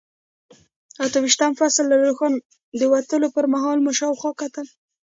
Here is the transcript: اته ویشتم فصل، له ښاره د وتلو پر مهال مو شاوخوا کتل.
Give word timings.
اته 1.05 1.17
ویشتم 1.23 1.51
فصل، 1.59 1.85
له 1.91 1.97
ښاره 2.17 2.37
د 2.79 2.81
وتلو 2.91 3.27
پر 3.35 3.45
مهال 3.53 3.77
مو 3.81 3.91
شاوخوا 3.99 4.31
کتل. 4.41 4.67